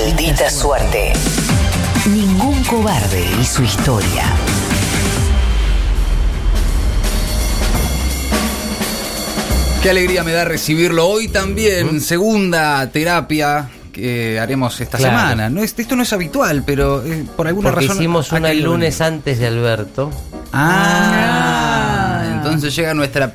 [0.00, 1.12] Maldita suerte.
[2.06, 4.26] Ningún cobarde y su historia.
[9.82, 12.00] Qué alegría me da recibirlo hoy también.
[12.00, 15.16] Segunda terapia que haremos esta Claro.
[15.18, 15.50] semana.
[15.50, 17.96] No es, esto no es habitual, pero eh, por alguna Porque razón.
[17.98, 20.10] hicimos una el lunes antes de Alberto.
[20.52, 23.32] Ah, entonces llega nuestra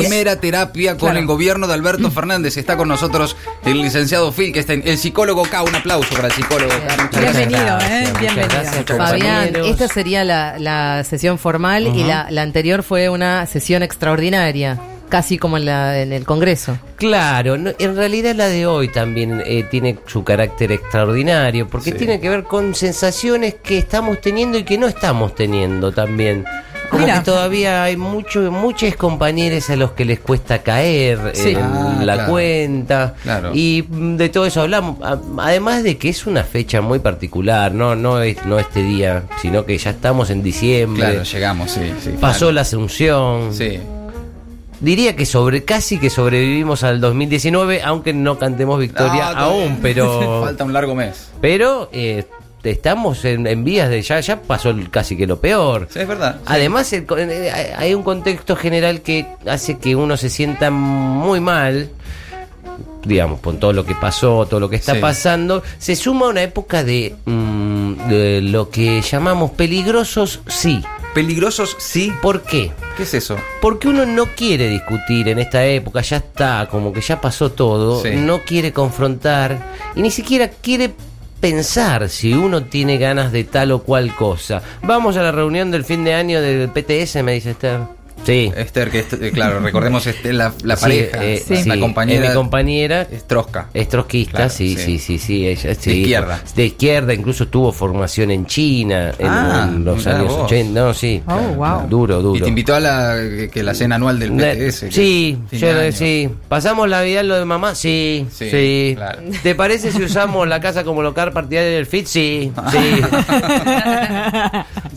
[0.00, 1.18] primera terapia con Claro.
[1.18, 2.56] el gobierno de Alberto Fernández.
[2.56, 5.62] Está con nosotros el licenciado Phil, que está en, el psicólogo K.
[5.62, 7.08] Un aplauso para el psicólogo K.
[7.20, 8.12] Bienvenido, gracias, ¿eh?
[8.20, 8.48] Bienvenido.
[8.62, 13.82] gracias, Fabián, esta sería la, la sesión formal y la, la anterior fue una sesión
[13.82, 14.78] extraordinaria,
[15.08, 16.78] casi como en, la, en el Congreso.
[16.96, 21.98] Claro, no- en realidad la de hoy también eh, tiene su carácter extraordinario, porque Sí.
[21.98, 26.44] tiene que ver con sensaciones que estamos teniendo y que no estamos teniendo también.
[26.92, 27.18] Como Mira.
[27.20, 31.50] que todavía hay mucho, muchos compañeros a los que les cuesta caer Sí.
[31.52, 32.30] en Ah, la claro.
[32.30, 33.14] cuenta.
[33.22, 33.50] Claro.
[33.54, 34.98] Y mm, de todo eso hablamos.
[35.02, 39.22] A- Además de que es una fecha muy particular, no, no, es, no este día,
[39.40, 41.02] sino que ya estamos en diciembre.
[41.02, 41.80] Claro, llegamos, sí.
[42.02, 42.52] sí Pasó claro.
[42.52, 43.54] la Asunción.
[43.54, 43.80] Sí.
[44.80, 50.64] Diría que sobre casi que sobrevivimos al 2019, aunque no cantemos victoria aún, pero Falta
[50.64, 51.30] un largo mes.
[51.40, 52.24] pero eh,
[52.70, 55.88] estamos en, en vías de ya ya pasó el- casi que lo peor.
[55.90, 56.36] Sí, es verdad.
[56.46, 61.90] Además el eh, hay un contexto general que hace que uno se sienta muy mal.
[63.04, 65.00] Digamos, con todo lo que pasó, todo lo que está Sí.
[65.00, 70.80] pasando, se suma una época de, mm, de lo que llamamos peligrosos sí.
[71.12, 72.12] Peligrosos, sí.
[72.22, 72.70] ¿Por qué?
[72.96, 73.36] ¿Qué es eso?
[73.60, 78.00] Porque uno no quiere discutir en esta época, ya está, como que ya pasó todo,
[78.02, 78.10] Sí.
[78.14, 79.58] no quiere confrontar
[79.96, 80.94] y ni siquiera quiere
[81.42, 84.62] pensar si uno tiene ganas de tal o cual cosa.
[84.84, 87.80] Vamos a la reunión del fin de año del PTS, me dice Esther.
[88.24, 88.52] Sí.
[88.56, 92.22] Esther, que es- claro, recordemos este, la, la Sí, pareja, eh, la sí, compañera.
[92.24, 93.02] es mi compañera.
[93.10, 93.68] es Trosca.
[93.74, 94.98] Es trotskista, Claro, sí, sí.
[94.98, 96.40] sí, sí, sí, ella, sí, De izquierda.
[96.54, 100.44] De izquierda, incluso tuvo formación en China en, Ah, en los años vos.
[100.44, 100.80] 80.
[100.80, 101.22] No, sí.
[101.26, 101.88] Oh, wow.
[101.88, 102.36] Duro, duro.
[102.38, 103.16] Y te invitó a la,
[103.52, 104.86] que la cena anual del PTS.
[104.92, 106.28] Sí, yo sí.
[106.48, 107.74] ¿Pasamos la vida en lo de mamá?
[107.74, 108.92] Sí, Sí, sí.
[108.96, 109.20] claro.
[109.42, 112.06] ¿Te parece si usamos la casa como local partidario del FIT?
[112.06, 112.78] Sí, sí.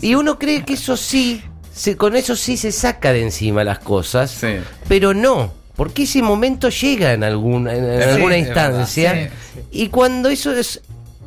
[0.02, 1.42] y uno cree que eso sí,
[1.76, 4.56] se- con eso sí se saca de encima las cosas, Sí.
[4.88, 5.52] pero no.
[5.76, 9.30] Porque ese momento llega en, algún, en, en Sí, alguna instancia.
[9.70, 10.80] Y cuando eso es.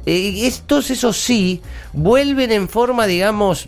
[0.06, 1.62] Eh, estos, esos sí,
[1.94, 3.68] vuelven en forma, digamos,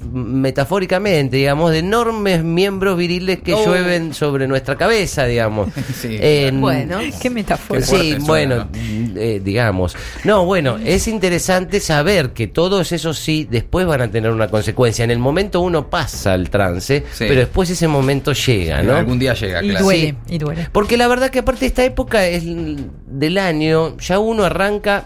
[0.52, 3.66] metafóricamente, digamos, de enormes miembros viriles que Oh.
[3.66, 5.70] llueven sobre nuestra cabeza, digamos.
[6.02, 6.18] Sí.
[6.20, 7.82] En- Bueno, Qué metáfora.
[7.82, 9.20] Sí, suena, bueno, ¿no?
[9.20, 9.96] eh, digamos.
[10.24, 15.04] No, bueno, es interesante saber que todos esos sí después van a tener una consecuencia.
[15.04, 17.26] En el momento uno pasa al trance, Sí.
[17.28, 18.96] pero después ese momento llega, ¿no?
[18.96, 19.86] Algún día llega, Y claro.
[19.86, 20.68] duele, y duele.
[20.72, 25.04] Porque la verdad que aparte de esta época es del año, ya uno arranca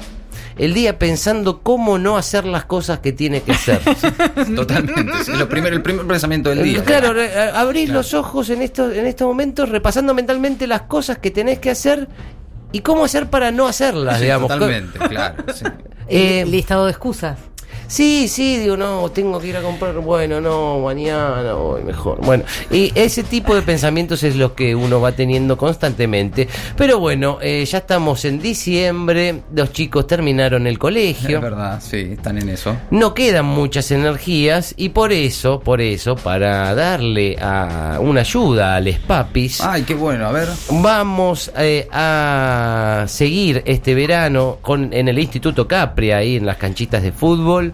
[0.58, 3.80] el día pensando cómo no hacer las cosas que tiene que hacer.
[4.56, 5.12] Totalmente.
[5.22, 6.84] Es lo primero, el primer pensamiento del día.
[6.84, 11.32] Claro, a- abrís los ojos en estos, en estos momentos repasando mentalmente las cosas que
[11.32, 12.08] tenés que hacer
[12.72, 14.50] y cómo hacer para no hacerlas, Sí, digamos.
[14.50, 15.44] Totalmente, claro.
[15.54, 15.66] sí.
[16.08, 17.38] Eh, el listado de excusas.
[17.88, 22.20] Sí, sí, digo, no, tengo que ir a comprar, bueno, no, mañana, hoy mejor.
[22.26, 26.48] Bueno, y ese tipo de pensamientos es lo que uno va teniendo constantemente.
[26.76, 31.38] Pero bueno, eh, ya estamos en diciembre, los chicos terminaron el colegio.
[31.38, 32.76] Es verdad, sí, están en eso.
[32.92, 38.80] No quedan muchas energías y por eso, por eso, para darle a una ayuda a
[38.80, 40.48] les papis, Ay, qué bueno, a ver.
[40.70, 47.04] Vamos eh, a seguir este verano con, en el Instituto Capri, ahí en las canchitas
[47.04, 47.74] de fútbol,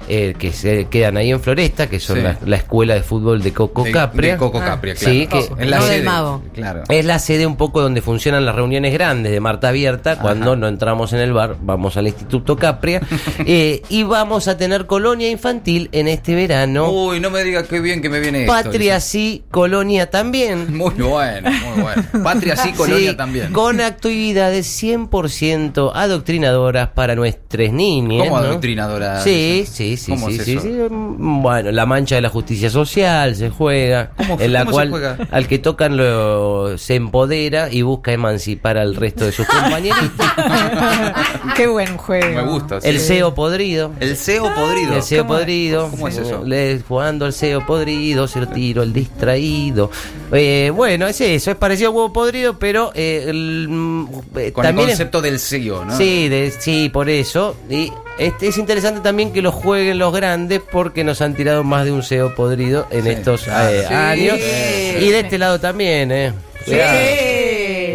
[0.13, 2.21] eh, que se quedan ahí en Floresta, que son Sí.
[2.23, 4.33] la, la escuela de fútbol de Coco De- Capria.
[4.33, 5.13] de Coco Capria, claro.
[5.13, 6.43] Sí, que En la No del sede, mago.
[6.53, 6.83] Claro.
[6.89, 10.19] es la sede un poco donde funcionan las reuniones grandes de Marta Abierta.
[10.19, 13.01] Cuando no entramos en el bar, vamos al Instituto Capria.
[13.45, 16.89] Eh, y vamos a tener colonia infantil en este verano.
[16.91, 18.51] Uy, no me diga qué bien que me viene esto.
[18.53, 20.75] Patria sí, colonia también.
[20.77, 22.03] Muy bueno, muy bueno.
[22.23, 23.51] Patria sí, Colonia Sí, también.
[23.53, 28.27] Con actividades 100% adoctrinadoras para nuestras niñas.
[28.29, 28.47] ¿Cómo ¿no?
[28.47, 29.21] adoctrinadora?
[29.21, 30.61] Sí, sí, sí, ¿Cómo sí, es sí, eso?
[30.61, 30.77] sí.
[30.89, 34.89] Bueno, la mancha de la justicia social se juega, ¿Cómo- en la cómo se cual
[34.89, 35.17] juega?
[35.31, 40.09] al que tocan lo, se empodera y busca emancipar al resto de sus compañeritos.
[41.55, 42.41] Qué buen juego.
[42.41, 42.81] Me gusta.
[42.81, 42.87] sí.
[42.87, 43.91] El CEO podrido.
[43.99, 44.95] El CEO podrido.
[44.95, 45.89] El CEO ¿Cómo- podrido.
[45.89, 46.43] cómo es eso?
[46.43, 49.89] Le- jugando al CEO podrido, se lo tiro, el distraído.
[50.31, 54.07] Eh, bueno, es eso, es parecido a huevo podrido, pero eh, el, mm,
[54.37, 55.97] eh, Con también el es- concepto del CEO, ¿no?
[55.97, 57.55] Sí, de, sí, por eso.
[57.69, 57.91] Y
[58.25, 61.91] este, es interesante también que lo jueguen los grandes porque nos han tirado más de
[61.91, 63.69] un CEO podrido en Sí, estos claro.
[63.69, 63.93] eh, Sí.
[63.93, 64.37] años.
[64.39, 65.05] Sí.
[65.05, 66.33] Y de este lado también, ¿eh?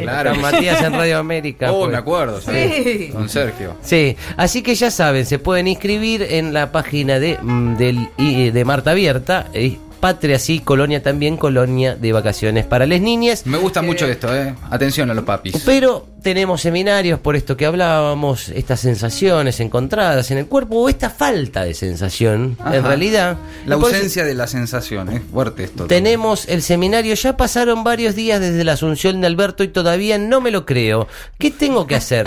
[0.03, 0.31] Claro.
[0.33, 1.73] Con Matías en Radio América.
[1.77, 1.93] Oh, fue.
[1.93, 2.51] me acuerdo, sí.
[2.53, 3.09] Sí.
[3.13, 3.75] Con Sergio.
[3.83, 8.09] Sí, así que ya saben, se pueden inscribir en la página de, mm, del,
[8.53, 13.47] de Marta Abierta, eh, Patria sí, Colonia también, Colonia de Vacaciones para las niñas.
[13.47, 14.55] Me gusta mucho esto, ¿eh?
[14.71, 15.63] Atención a los papis.
[15.65, 21.09] Pero tenemos seminarios por esto que hablábamos, estas sensaciones encontradas en el cuerpo o esta
[21.09, 23.37] falta de sensación, en realidad.
[23.65, 25.87] La Y por eso ausencia de la sensación, es fuerte esto.
[25.87, 30.41] Tenemos el seminario, ya pasaron varios días desde la asunción de Alberto y todavía no
[30.41, 31.09] me lo creo.
[31.39, 32.27] ¿Qué tengo que hacer?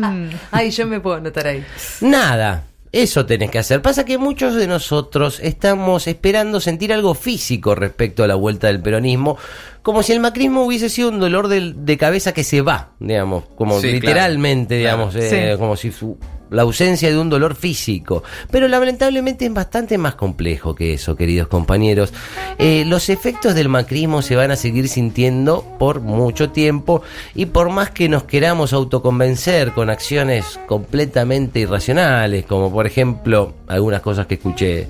[0.50, 1.64] Ay, yo me puedo anotar ahí.
[2.00, 2.64] Nada.
[2.94, 3.82] Eso tenés que hacer.
[3.82, 8.80] Pasa que muchos de nosotros estamos esperando sentir algo físico respecto a la vuelta del
[8.80, 9.36] peronismo,
[9.82, 13.80] como si el macrismo hubiese sido un dolor de, cabeza que se va, digamos, como
[13.80, 15.58] Sí, literalmente, claro, digamos, eh, Sí.
[15.58, 16.16] como si su-
[16.54, 18.22] la ausencia de un dolor físico.
[18.50, 22.12] Pero lamentablemente es bastante más complejo que eso, queridos compañeros.
[22.58, 27.02] Eh, los efectos del macrismo se van a seguir sintiendo por mucho tiempo
[27.34, 34.00] y por más que nos queramos autoconvencer con acciones completamente irracionales, como por ejemplo algunas
[34.00, 34.88] cosas que escuché.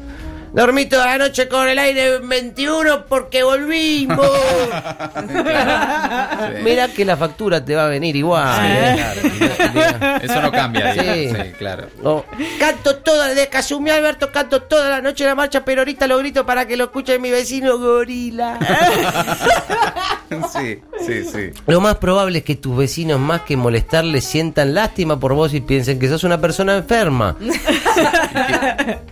[0.55, 4.21] Dormí toda la noche con el aire en 21 porque volvimos.
[6.63, 8.57] Mira que la factura te va a venir igual.
[8.63, 9.05] ¿eh?
[10.23, 11.29] Eso no cambia, Sí.
[11.31, 11.89] sí, claro.
[12.61, 16.07] Canto toda, desde que asumí a Alberto, canto toda la noche la marcha, pero ahorita
[16.07, 18.57] lo grito para que lo escuche mi vecino gorila.
[20.53, 21.51] Sí, sí, sí.
[21.67, 25.61] lo más probable es que tus vecinos, más que molestarles, sientan lástima por vos y
[25.61, 27.37] piensen que sos una persona enferma.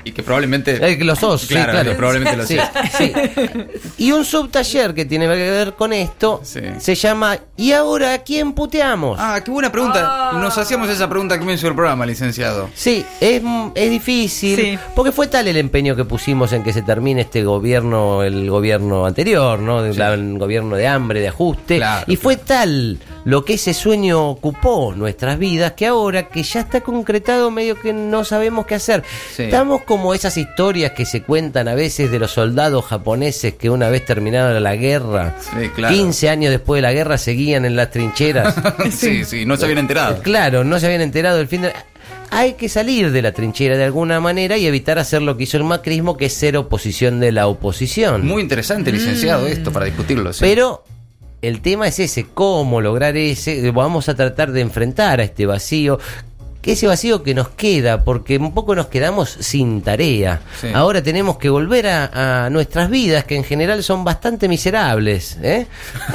[0.05, 0.85] Y que probablemente.
[0.85, 1.97] Eh, que lo sos, sí, Claro, claro.
[1.97, 2.59] probablemente lo Sí,
[2.99, 3.12] sí.
[3.99, 6.61] Y un subtaller que tiene que ver con esto Sí.
[6.79, 9.17] se llama ¿Y ahora a quién puteamos?
[9.20, 10.32] Ah, qué buena pregunta.
[10.35, 12.69] Nos hacíamos esa pregunta que me hizo el programa, licenciado.
[12.75, 13.43] Sí, es,
[13.76, 14.79] es difícil, Sí.
[14.97, 19.06] porque fue tal el empeño que pusimos en que se termine este gobierno, el gobierno
[19.06, 19.82] anterior, ¿no?
[19.82, 24.28] La- el gobierno de hambre, de ajuste, Claro, y fue tal lo que ese sueño
[24.31, 29.04] ocupó nuestras vidas que ahora que ya está concretado medio que no sabemos qué hacer.
[29.37, 29.44] Sí.
[29.44, 33.88] Estamos como esas historias que se cuentan a veces de los soldados japoneses que una
[33.90, 35.94] vez terminada la guerra, Sí, claro.
[35.94, 38.54] 15 años después de la guerra seguían en las trincheras.
[38.90, 40.20] sí, sí, no se habían enterado.
[40.22, 41.72] Claro, no se habían enterado del fin de...
[42.31, 45.58] Hay que salir de la trinchera de alguna manera y evitar hacer lo que hizo
[45.58, 48.26] el macrismo, que es ser oposición de la oposición.
[48.26, 50.32] Muy interesante, licenciado, esto para discutirlo.
[50.32, 50.40] sí.
[50.40, 50.82] Pero
[51.42, 55.98] el tema es ese, cómo lograr ese, vamos a tratar de enfrentar a este vacío,
[56.62, 60.41] que ese vacío que nos queda, porque un poco nos quedamos sin tarea.
[60.61, 60.69] Sí.
[60.73, 65.38] Ahora tenemos que volver a, a nuestras vidas, que en general son bastante miserables.
[65.43, 65.67] ¿eh?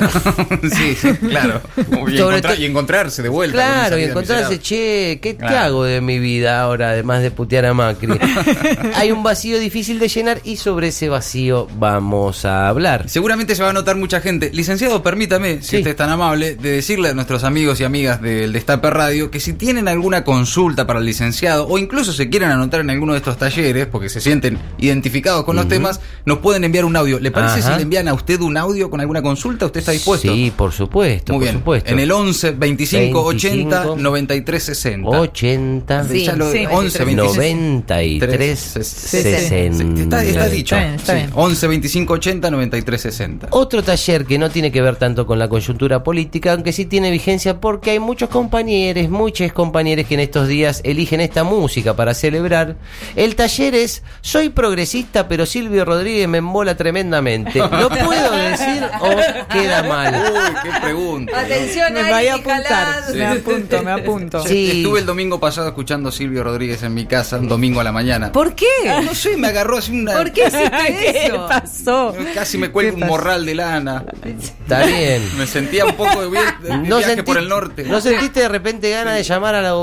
[0.74, 1.62] sí, sí, claro.
[1.78, 3.56] Y, Sobre encontra- to- y encontrarse de vuelta.
[3.58, 4.64] Claro, y encontrarse, miserable.
[4.64, 8.08] che, ¿qué, hago de mi vida ahora, además de putear a Macri?
[8.96, 13.10] Hay un vacío difícil de llenar y sobre ese vacío vamos a hablar.
[13.10, 14.50] Seguramente se va a notar mucha gente.
[14.54, 18.54] Licenciado, permítame, si usted es tan amable, de decirle a nuestros amigos y amigas del
[18.54, 20.37] Destape Radio que si tienen alguna consulta
[20.86, 24.22] para el licenciado o incluso se quieren anotar en alguno de estos talleres porque se
[24.22, 27.20] sienten identificados con los temas, nos pueden enviar un audio.
[27.20, 27.72] ¿Le parece Ajá.
[27.72, 29.66] si le envían a usted un audio con alguna consulta?
[29.66, 30.32] ¿Usted está dispuesto?
[30.34, 31.56] Sí, por supuesto, Muy por bien.
[31.60, 31.90] supuesto.
[31.92, 35.10] En el 11 25 80 25, 93 60.
[35.10, 36.66] 80, Sí, Ya lo- sí.
[36.70, 40.02] 11 26 93, Sí, 60.
[40.02, 40.76] Está, está dicho.
[40.76, 41.30] Está bien, está Sí, bien.
[41.34, 43.48] 11 25 80 93 60.
[43.52, 47.12] Otro taller que no tiene que ver tanto con la coyuntura política, aunque sí tiene
[47.12, 52.14] vigencia porque hay muchos compañeros, muchos compañeros que en estos días eligen esta música para
[52.14, 52.76] celebrar.
[53.16, 57.60] El taller es Soy progresista, pero Silvio Rodríguez me embola tremendamente.
[57.72, 59.10] ¿Lo puedo decir o
[59.52, 60.14] queda mal?
[60.34, 61.40] Uy, qué pregunta.
[61.40, 63.14] Atención, Me vaya a apuntar.
[63.14, 64.46] Me apunto, me apunto.
[64.46, 64.78] Sí.
[64.78, 67.92] Estuve el domingo pasado escuchando a Silvio Rodríguez en mi casa, un domingo a la
[67.92, 68.32] mañana.
[68.32, 68.66] ¿Por qué?
[69.04, 70.14] No sé, me agarró así una.
[70.14, 71.48] ¿Por qué hiciste ¿Qué eso?
[71.48, 72.16] pasó?
[72.34, 74.04] Casi me cuelga ¿Qué un morral de lana.
[74.24, 75.22] Está bien.
[75.38, 77.84] Me sentía un poco de, de ¿No, viaje sentí- por el norte.
[77.84, 79.76] ¿No sentiste de repente ganas de llamar a la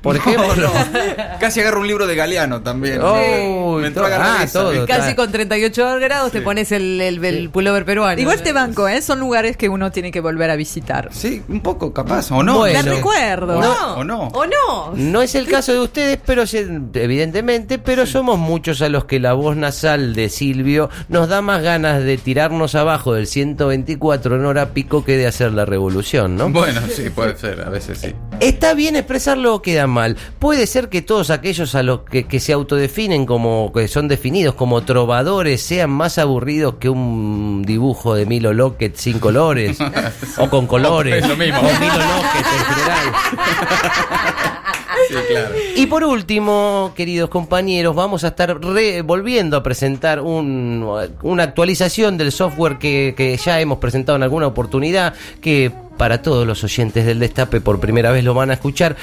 [0.00, 0.56] Por No, ejemplo?
[0.56, 0.70] no.
[1.40, 3.00] Casi agarro un libro de Galeano también.
[3.02, 4.86] Oh, Me entró todo- ah, todo.
[4.86, 8.20] Casi con 38 grados te pones el, el, el pullover peruano.
[8.20, 9.02] Igual te banco, ¿eh?
[9.02, 11.10] Son lugares que uno tiene que volver a visitar.
[11.12, 12.58] Sí, un poco capaz, o no.
[12.58, 12.82] Bueno.
[12.82, 13.58] Te recuerdo.
[13.58, 13.94] O No, no.
[13.94, 14.28] O no.
[14.28, 14.92] ¿O no?
[14.94, 16.44] No es el caso de ustedes, pero
[16.94, 21.62] evidentemente, pero somos muchos a los que la voz nasal de Silvio nos da más
[21.62, 26.48] ganas de tirarnos abajo del 124 en hora pico que de hacer la revolución, ¿no?
[26.50, 28.14] Bueno, sí, puede ser, a veces sí.
[28.40, 30.16] Está bien expresarlo o queda mal.
[30.38, 34.54] Puede ser que todos aquellos a los que, que se autodefinen como que son definidos
[34.54, 39.78] como trovadores sean más aburridos que un dibujo de Milo Lockett sin colores
[40.38, 41.58] o con colores Es lo mismo.
[41.60, 43.14] o Milo Lockett en general.
[45.08, 45.54] Sí, Claro.
[45.76, 50.86] Y por último, queridos compañeros, vamos a estar re- volviendo a presentar un-
[51.22, 56.46] una actualización del software que, que ya hemos presentado en alguna oportunidad, que para todos
[56.46, 58.96] los oyentes del Destape por primera vez lo van a escuchar.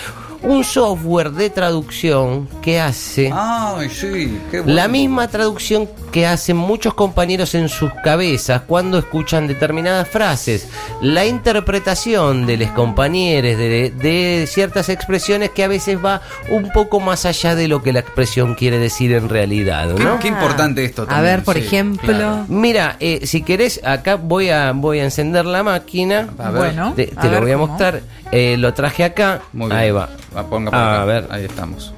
[0.44, 3.32] Un software de traducción que hace...
[3.34, 4.74] Ay, sí, qué bueno.
[4.76, 10.68] La misma traducción que hacen muchos compañeros en sus cabezas cuando escuchan determinadas frases.
[11.02, 17.00] La interpretación de los compañeros de, de ciertas expresiones que a veces va un poco
[17.00, 20.20] más allá de lo que la expresión quiere decir en realidad, Qué, ¿no?
[20.20, 21.26] qué importante esto A también.
[21.36, 22.14] ver, por sí, ejemplo.
[22.14, 22.46] claro.
[22.48, 26.30] Mira, eh, si querés, acá voy a, voy a encender la máquina.
[26.38, 26.58] A ver.
[26.74, 27.68] Bueno, Te, te a lo ver voy a cómo.
[27.68, 28.02] mostrar.
[28.32, 29.42] Eh, lo traje acá.
[29.54, 29.80] Muy bien.
[29.80, 30.10] Ahí va.
[30.38, 31.06] Ah, ponga por A acá.
[31.06, 31.28] ver.
[31.30, 31.94] Ahí estamos.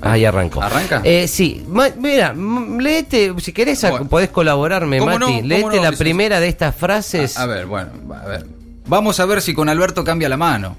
[0.00, 0.62] Ahí arrancó.
[0.62, 1.00] ¿Arranca?
[1.04, 1.64] Eh, sí.
[1.68, 4.06] Ma- mira, léete, si querés, Bueno.
[4.08, 5.20] podés colaborarme, ¿Cómo Mati.
[5.20, 5.26] no?
[5.38, 7.36] ¿Cómo léete no, la primera de estas frases.
[7.36, 8.46] A, a ver, bueno, a ver.
[8.86, 10.76] Vamos a ver si con Alberto cambia la mano.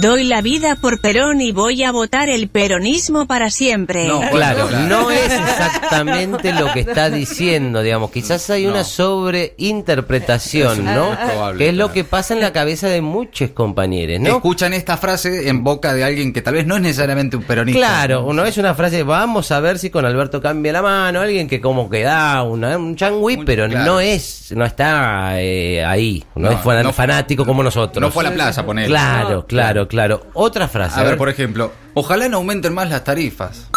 [0.00, 4.06] Doy la vida por Perón y voy a votar el peronismo para siempre.
[4.06, 4.20] No.
[4.30, 8.10] Claro, no es exactamente lo que está diciendo, digamos.
[8.12, 8.84] Quizás hay una No.
[8.84, 11.16] sobreinterpretación, Es ¿no?
[11.16, 14.36] probable, que es lo que pasa en la cabeza de muchos compañeros, ¿no?
[14.36, 17.78] Escuchan esta frase en boca de alguien que tal vez no es necesariamente un peronista.
[17.80, 21.48] Claro, no es una frase, vamos a ver si con Alberto cambia la mano, alguien
[21.48, 23.84] que como que da una- un changui, pero claro.
[23.84, 28.00] no es, no está eh, ahí, no, No, es fan- no fue- fanático como nosotros.
[28.00, 28.86] No fue a la plaza, poner.
[28.86, 30.26] Claro, claro, claro.
[30.34, 31.00] Otra frase.
[31.00, 33.68] A ver, por ejemplo, ojalá no aumenten más las tarifas.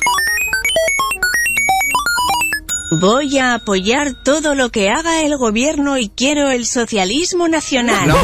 [2.93, 8.05] Voy a apoyar todo lo que haga el gobierno y quiero el socialismo nacional.
[8.05, 8.17] No.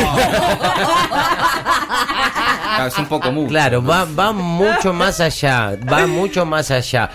[2.70, 3.48] Ah, es un poco mucho.
[3.48, 7.10] Claro, va, va mucho más allá, va mucho más allá.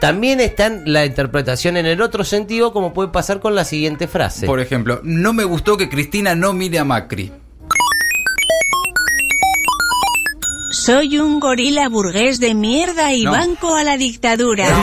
[0.00, 4.46] También está la interpretación en el otro sentido, como puede pasar con la siguiente frase.
[4.46, 7.30] Por ejemplo, no me gustó que Cristina no mire a Macri.
[10.88, 13.32] Soy un gorila burgués de mierda y No.
[13.32, 14.64] banco a la dictadura.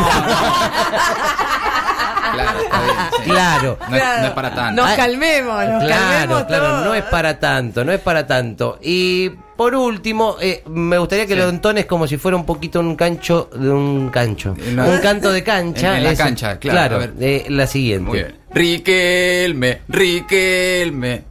[2.35, 2.95] Claro, está bien.
[3.23, 3.29] sí.
[3.29, 3.77] Claro.
[3.89, 4.81] No, es, no es para tanto.
[4.81, 6.85] Nos Ah, calmemos, nos Claro, calmemos claro, todos.
[6.85, 8.77] no es para tanto, no es para tanto.
[8.81, 11.39] Y por último, eh, me gustaría que Sí.
[11.39, 14.51] lo entones como si fuera un poquito un cancho de un cancho.
[14.53, 15.91] Un canto de cancha.
[15.91, 17.13] En- en la es- cancha, claro, a ver.
[17.21, 18.05] eh, la siguiente.
[18.09, 18.35] Muy bien.
[18.53, 21.23] Riquelme, Riquelme.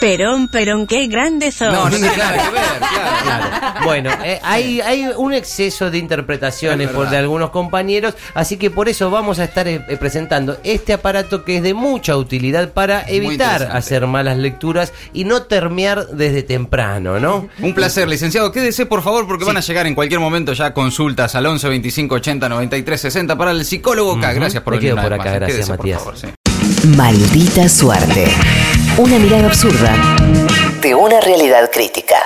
[0.00, 1.72] Perón, Perón, qué grande sos.
[1.72, 3.20] No, no tiene nada que ver, claro.
[3.24, 3.84] Claro.
[3.84, 8.70] Bueno, eh, hay, hay un exceso de interpretaciones Es por de algunos compañeros, así que
[8.70, 12.72] por eso vamos a estar eh, eh, presentando este aparato que es de mucha utilidad
[12.72, 17.48] para evitar hacer malas lecturas y no termiar desde temprano, ¿no?
[17.60, 18.52] Un placer, licenciado.
[18.52, 22.14] Quédese, por favor, porque van a llegar en cualquier momento ya consultas al 11 25
[22.16, 24.30] 80 93 60 para el psicólogo acá.
[24.30, 24.40] Ujú.
[24.40, 24.94] Gracias por Me venir.
[24.94, 25.98] quedo por acá, gracias, Quédese, por Matías.
[25.98, 26.47] favor, sí.
[26.96, 28.24] Maldita suerte.
[28.96, 29.94] Una mirada absurda
[30.80, 32.16] de una realidad crítica.